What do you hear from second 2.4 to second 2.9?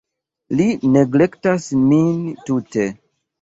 tute.